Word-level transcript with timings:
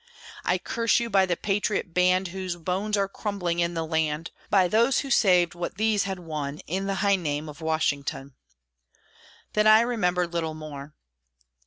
I 0.43 0.57
curse 0.57 0.99
you, 0.99 1.11
by 1.11 1.27
the 1.27 1.37
patriot 1.37 1.93
band 1.93 2.29
Whose 2.29 2.55
bones 2.55 2.97
are 2.97 3.07
crumbling 3.07 3.59
in 3.59 3.75
the 3.75 3.85
land! 3.85 4.31
By 4.49 4.67
those 4.67 5.01
who 5.01 5.11
saved 5.11 5.53
what 5.53 5.75
these 5.77 6.05
had 6.05 6.17
won 6.17 6.57
In 6.65 6.87
the 6.87 6.95
high 7.05 7.17
name 7.17 7.47
of 7.47 7.61
Washington!" 7.61 8.33
Then 9.53 9.67
I 9.67 9.81
remember 9.81 10.25
little 10.25 10.55
more. 10.55 10.95